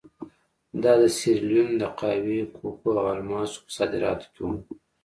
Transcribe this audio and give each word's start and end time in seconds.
دا 0.83 0.93
د 1.01 1.03
سیریلیون 1.17 1.69
د 1.77 1.83
قهوې، 1.99 2.39
کوکو 2.55 2.89
او 2.99 3.05
الماسو 3.15 3.59
په 3.65 3.71
صادراتو 3.77 4.27
کې 4.33 4.41
وو. 4.45 4.55